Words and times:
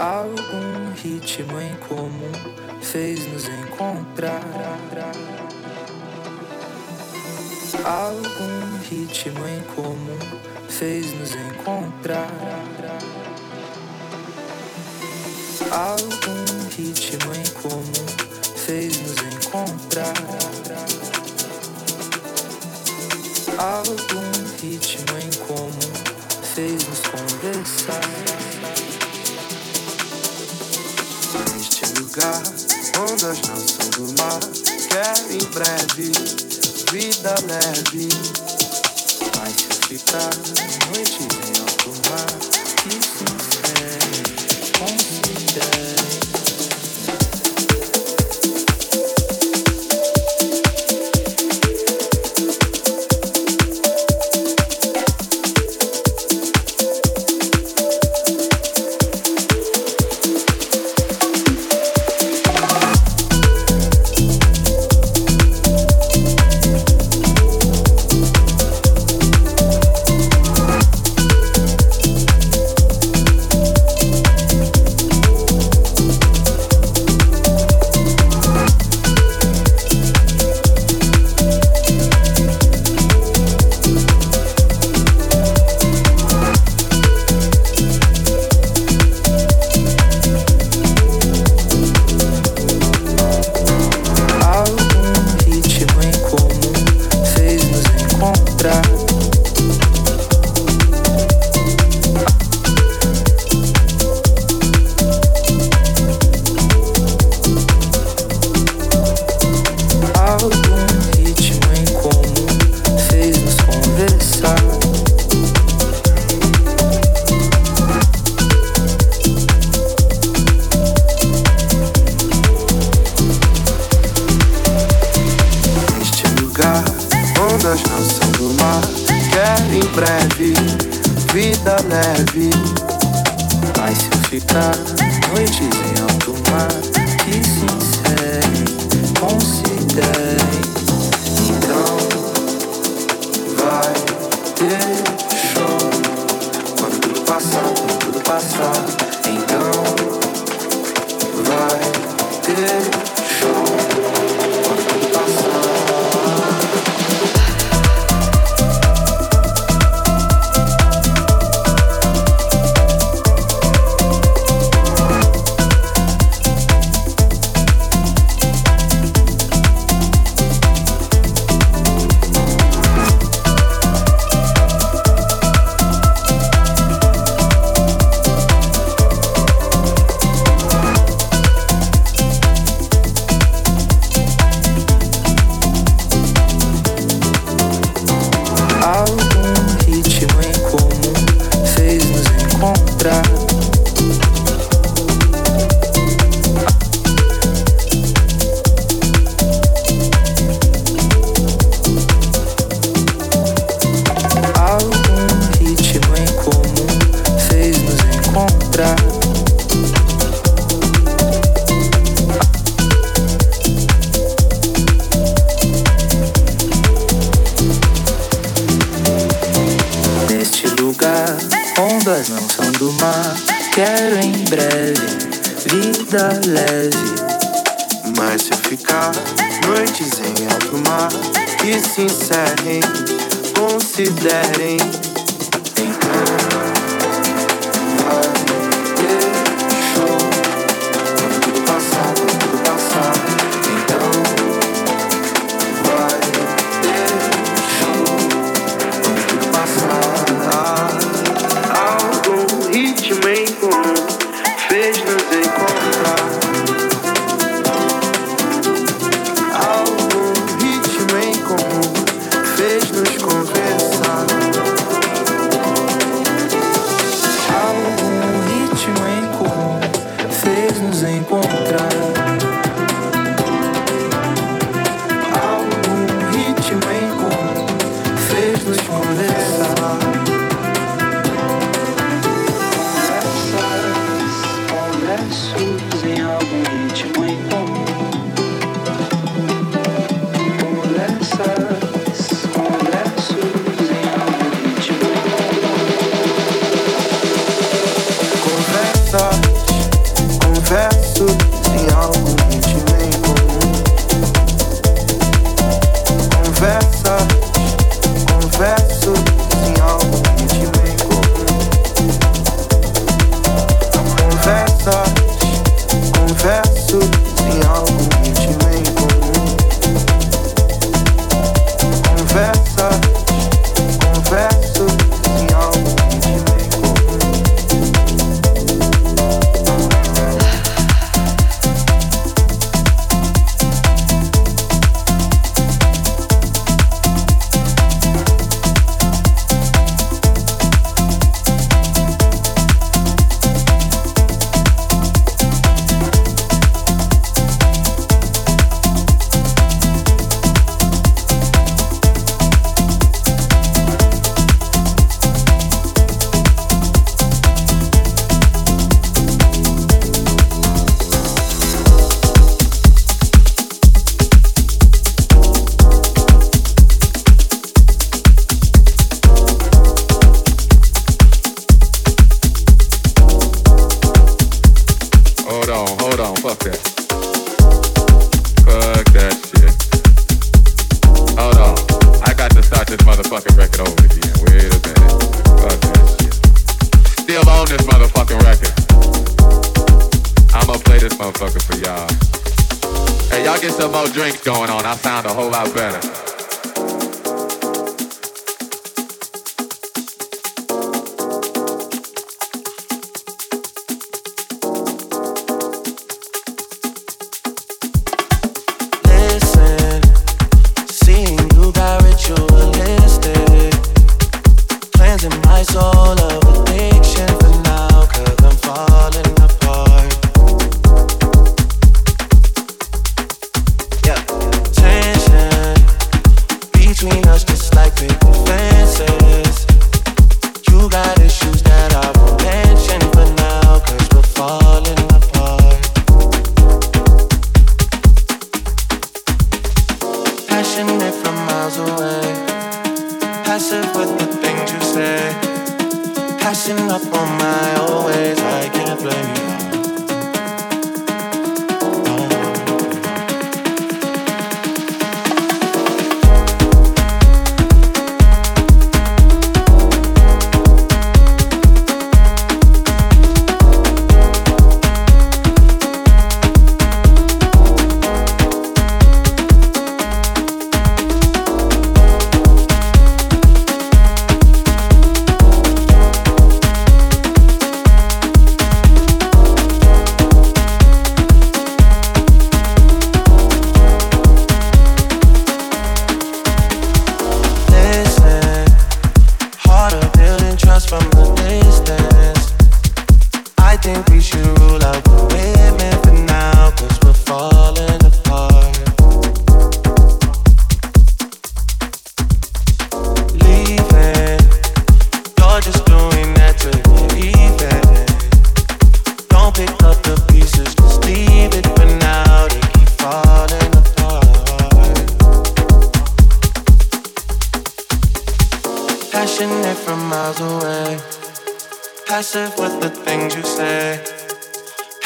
Algum 0.00 0.94
ritmo 0.94 1.60
em 1.60 1.74
comum 1.86 2.32
fez 2.80 3.26
nos 3.26 3.46
encontrar. 3.46 4.40
Algum 7.84 8.78
ritmo 8.88 9.46
em 9.46 9.60
comum 9.74 10.18
fez 10.70 11.12
nos 11.12 11.34
encontrar. 11.34 12.30
Algum 15.70 16.68
ritmo 16.78 17.34
em 17.34 17.50
comum 17.60 18.06
fez 18.56 18.96
nos 19.02 19.18
encontrar. 19.18 20.14
Algum 23.58 24.56
ritmo 24.62 25.18
em 25.18 25.46
comum 25.46 25.92
fez 26.54 26.88
nos 26.88 27.00
conversar. 27.00 28.49
Lugar, 32.20 32.42
ondas 32.98 33.40
não 33.48 33.56
são 33.56 33.90
do 33.90 34.22
mar. 34.22 34.40
Quero 34.90 35.32
em 35.32 35.44
breve, 35.50 36.12
vida 36.92 37.34
leve. 37.46 38.08
Mas 39.38 39.54
se 39.56 39.64
eu 39.64 39.76
ficar 39.88 40.30
noite 40.92 41.22
em 41.22 41.60
alto 41.60 41.90
mar, 42.10 43.29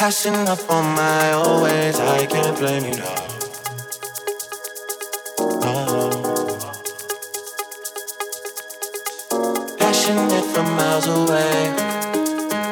Passing 0.04 0.46
up 0.48 0.70
on 0.70 0.84
my 0.94 1.32
always, 1.32 1.98
I 1.98 2.26
can't 2.26 2.58
blame 2.58 2.84
you 2.84 2.96
now. 2.96 3.14
Uh-huh. 5.64 6.10
Passionate 9.78 10.44
from 10.52 10.66
miles 10.76 11.06
away, 11.06 11.72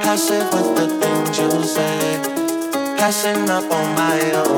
passive 0.05 0.53
with 0.53 0.77
the 0.77 0.89
things 1.01 1.39
you 1.39 1.65
say. 1.65 2.21
Passing 2.99 3.49
up 3.49 3.65
on 3.73 3.95
my 3.95 4.21
old. 4.35 4.52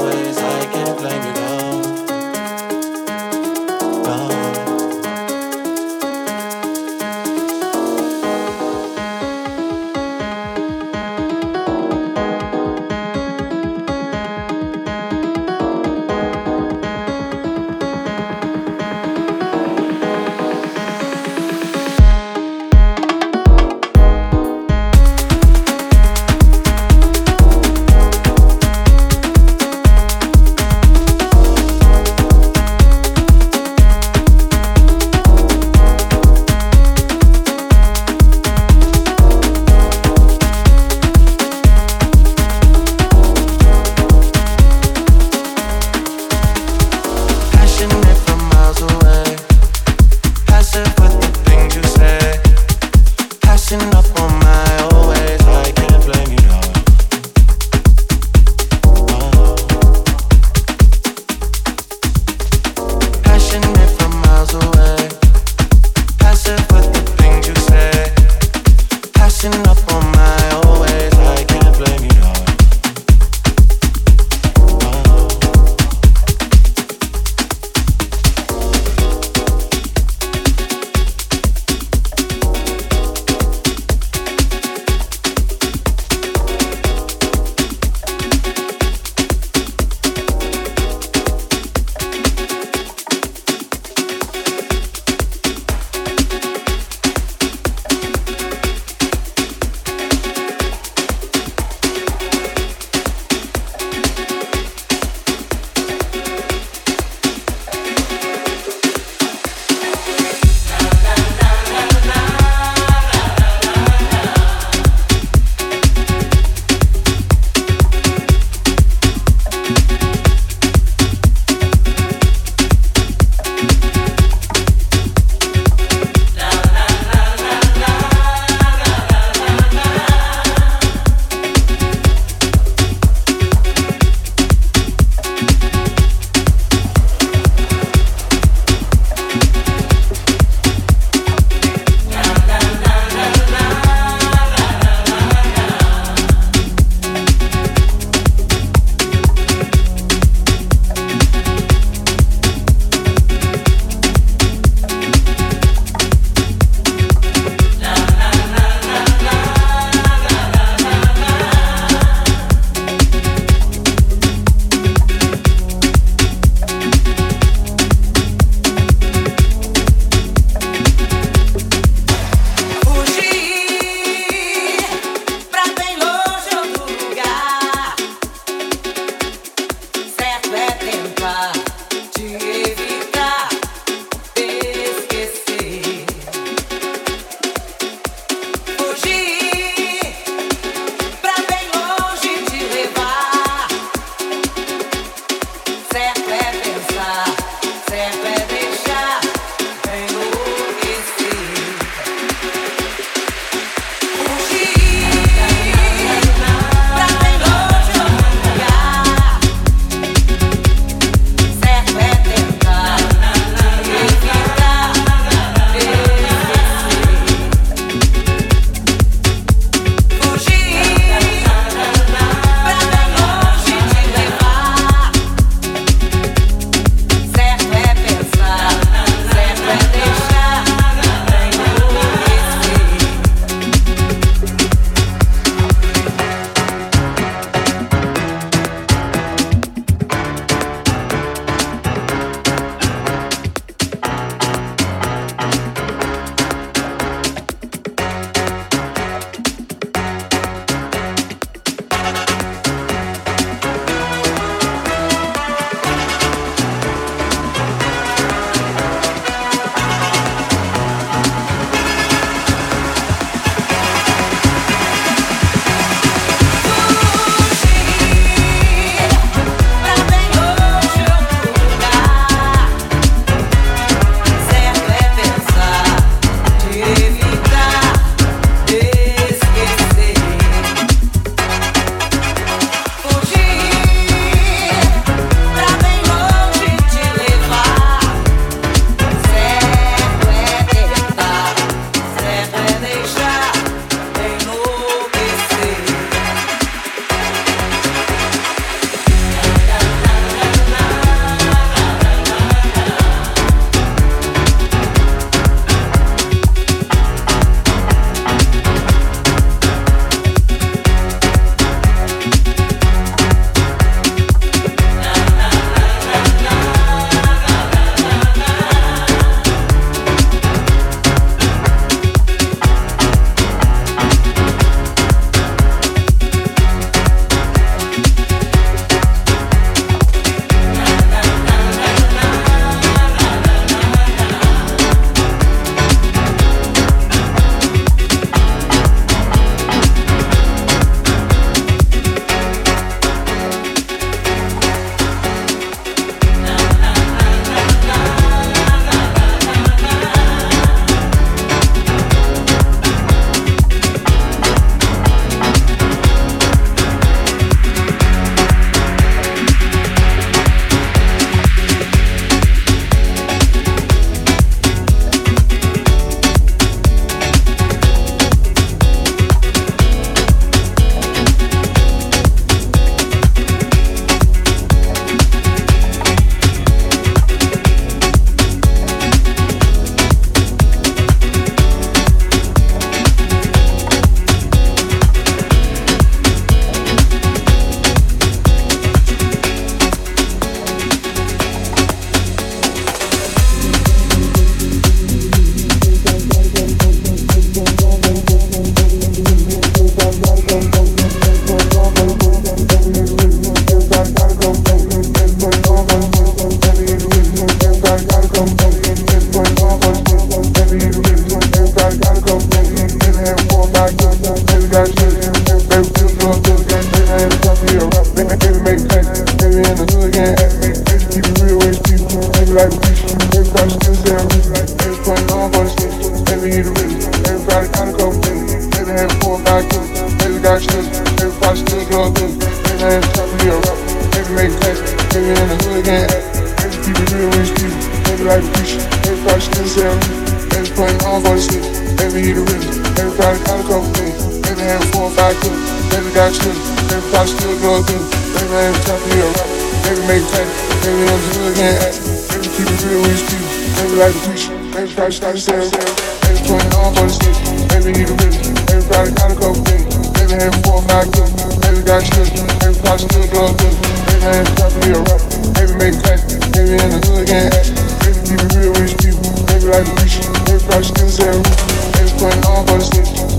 we 469.74 469.90
preaching, 469.98 470.30
everybody 470.46 470.86
it's. 470.86 471.42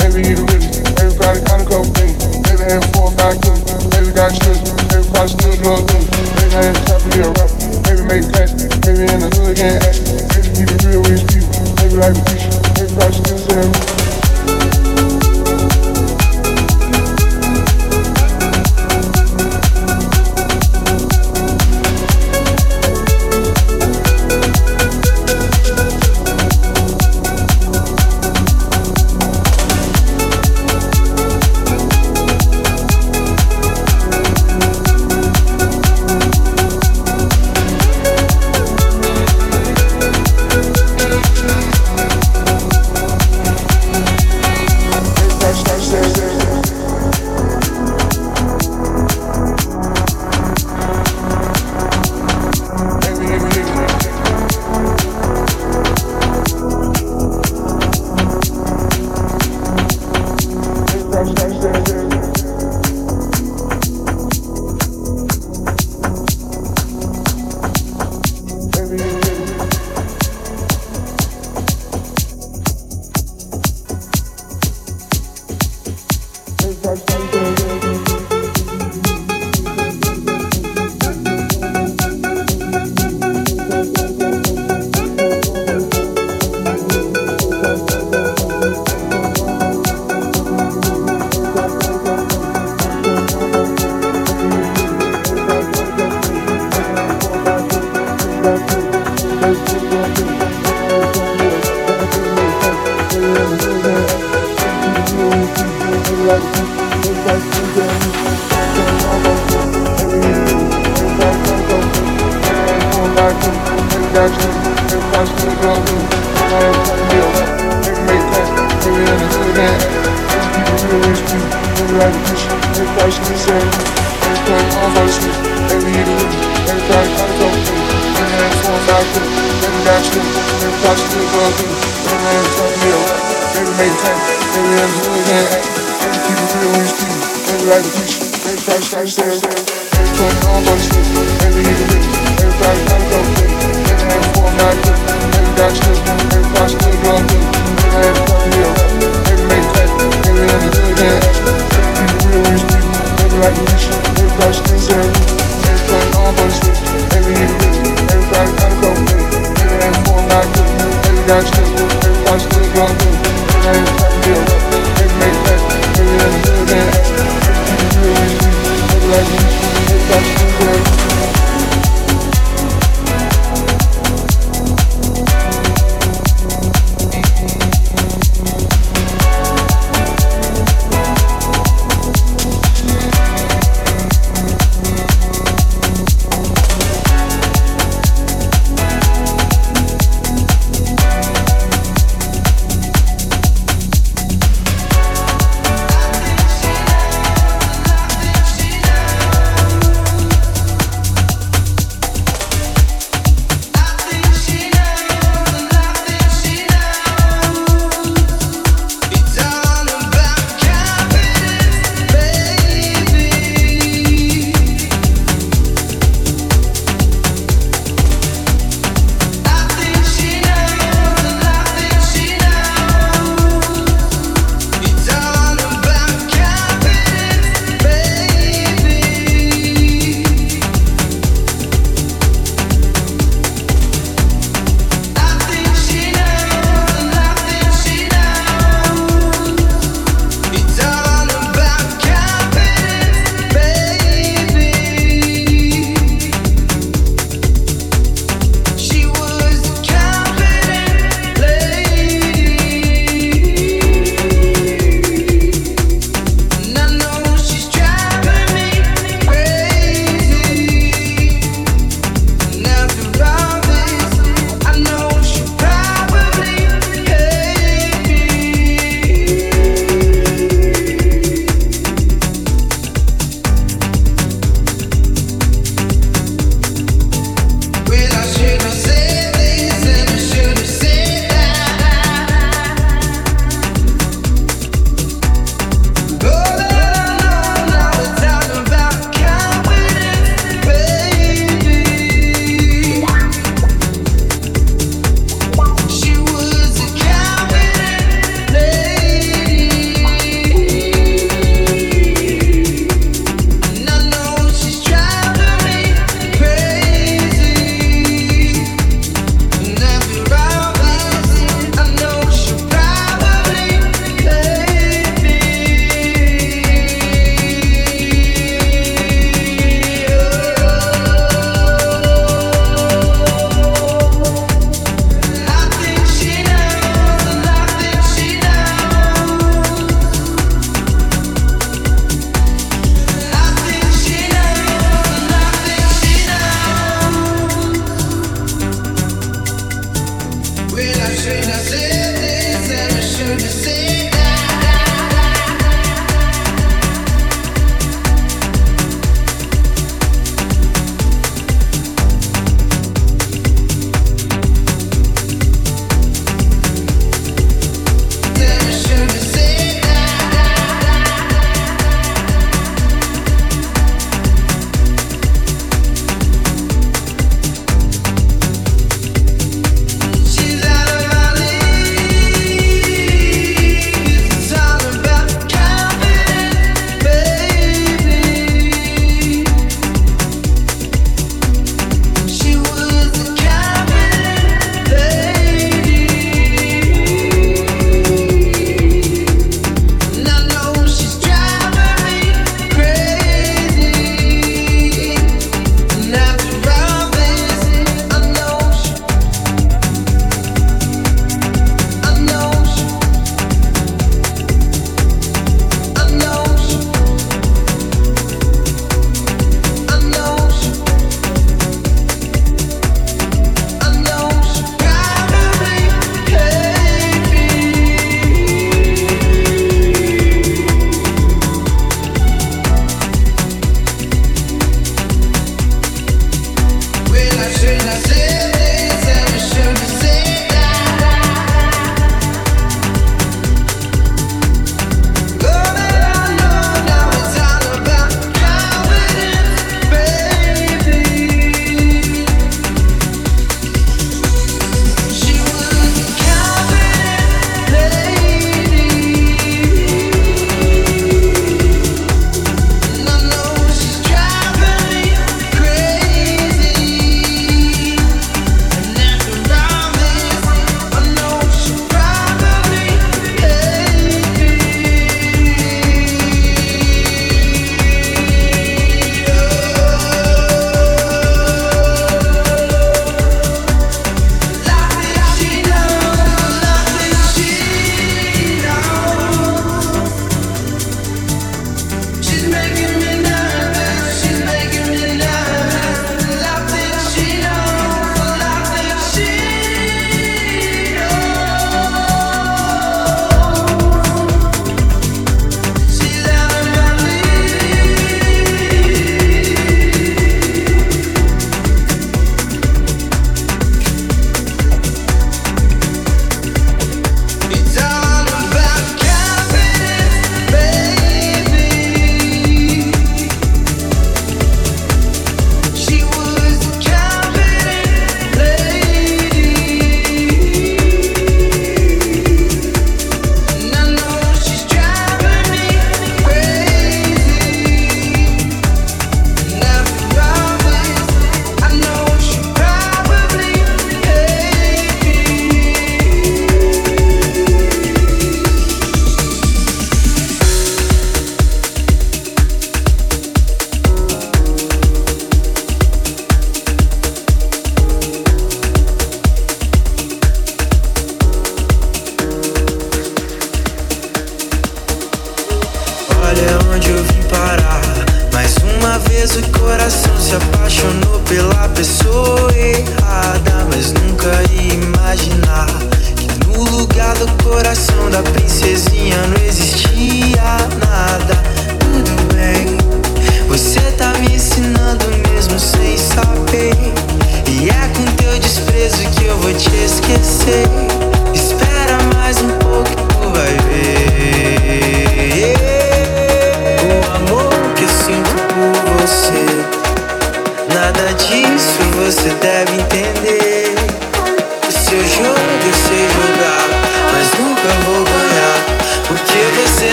Baby, 0.00 0.32
the. 0.32 0.64
Everybody 0.96 1.44
four 2.96 3.12
got. 4.16 4.32
Everybody 4.96 5.28
still 5.28 5.56
Baby, 7.84 8.02
make. 8.08 8.24
Baby, 8.80 9.12
in 9.12 9.20
the 9.20 9.28
hood, 9.36 9.56
can't 9.60 9.84
act. 9.84 10.00
Baby, 10.32 10.48
keep 10.56 10.72
it 10.72 10.80
real 10.88 11.02
with 11.04 11.20
people. 11.28 11.52
Baby, 11.76 12.00
like 12.00 12.16
preaching. 12.24 12.56
Everybody 12.80 13.12
skins 13.12 13.44
every 13.52 14.01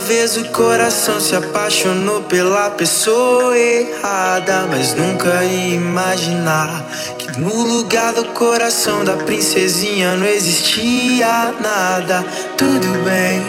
vez 0.00 0.36
o 0.36 0.44
coração 0.50 1.18
se 1.18 1.34
apaixonou 1.34 2.22
pela 2.22 2.70
pessoa 2.70 3.56
errada, 3.56 4.66
mas 4.68 4.94
nunca 4.94 5.44
ia 5.44 5.74
imaginar 5.74 6.84
que 7.18 7.40
no 7.40 7.62
lugar 7.62 8.12
do 8.12 8.26
coração 8.26 9.04
da 9.04 9.14
princesinha 9.14 10.14
não 10.14 10.26
existia 10.26 11.54
nada. 11.60 12.24
Tudo 12.56 12.86
bem, 13.04 13.42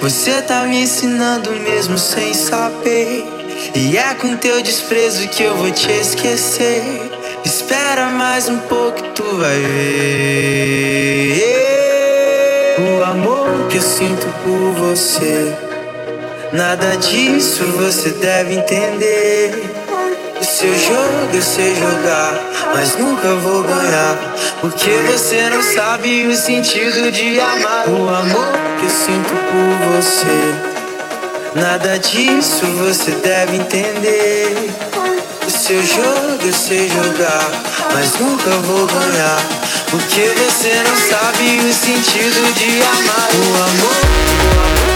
você 0.00 0.42
tá 0.42 0.62
me 0.62 0.82
ensinando 0.82 1.50
mesmo 1.52 1.98
sem 1.98 2.34
saber. 2.34 3.24
E 3.74 3.96
é 3.96 4.14
com 4.14 4.36
teu 4.36 4.62
desprezo 4.62 5.28
que 5.28 5.42
eu 5.42 5.56
vou 5.56 5.70
te 5.70 5.90
esquecer. 5.90 6.82
Espera 7.44 8.10
mais 8.10 8.48
um 8.48 8.58
pouco, 8.58 9.02
tu 9.14 9.24
vai 9.36 9.58
ver. 9.58 11.67
Que 13.78 13.84
eu 13.84 13.88
sinto 13.90 14.26
por 14.42 14.72
você. 14.72 15.54
Nada 16.52 16.96
disso 16.96 17.64
você 17.76 18.10
deve 18.10 18.54
entender. 18.56 19.52
O 20.40 20.44
seu 20.44 20.76
jogo 20.76 21.28
eu 21.32 21.40
sei 21.40 21.76
jogar, 21.76 22.40
mas 22.74 22.96
nunca 22.96 23.36
vou 23.36 23.62
ganhar. 23.62 24.34
Porque 24.60 24.90
você 25.06 25.48
não 25.50 25.62
sabe 25.62 26.26
o 26.26 26.34
sentido 26.34 27.12
de 27.12 27.38
amar. 27.38 27.88
O 27.88 28.08
amor 28.08 28.52
que 28.80 28.86
eu 28.86 28.90
sinto 28.90 29.32
por 29.46 29.92
você. 29.94 31.60
Nada 31.60 32.00
disso 32.00 32.66
você 32.66 33.12
deve 33.12 33.58
entender. 33.58 34.72
O 35.46 35.50
seu 35.50 35.80
jogo 35.86 36.44
eu 36.44 36.52
sei 36.52 36.88
jogar, 36.88 37.48
mas 37.94 38.18
nunca 38.18 38.50
vou 38.50 38.86
ganhar. 38.86 39.67
Porque 39.90 40.28
você 40.36 40.82
não 40.82 40.96
sabe 40.96 41.60
o 41.66 41.72
sentido 41.72 42.52
de 42.54 42.82
amar. 42.82 43.28
O 43.32 43.54
amor. 43.62 44.87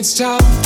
it's 0.00 0.14
time. 0.14 0.59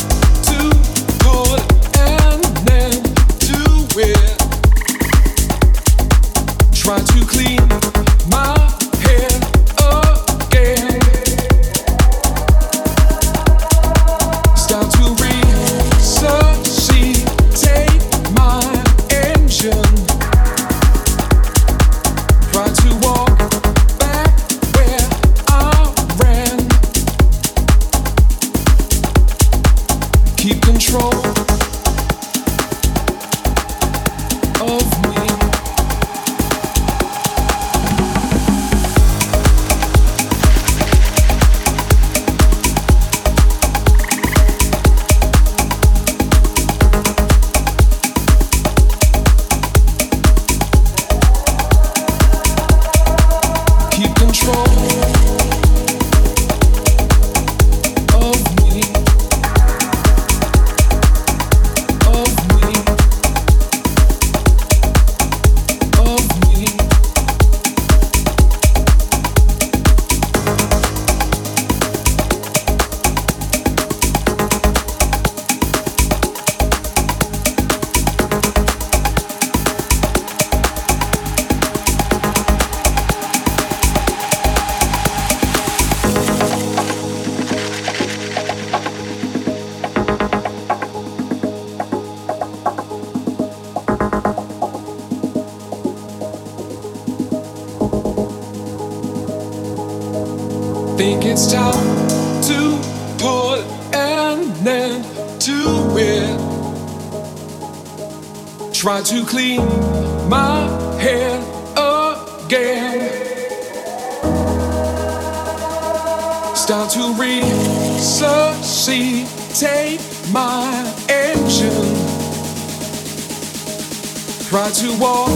try 124.54 124.70
to 124.70 124.96
walk 124.98 125.26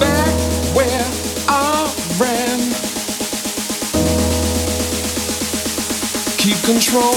back 0.00 0.34
where 0.74 1.04
I 1.46 1.92
ran. 2.18 2.58
Keep 6.38 6.64
control 6.64 7.12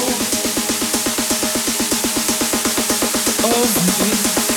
of 3.45 4.43
me. 4.43 4.49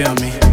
Feel 0.00 0.14
me? 0.14 0.49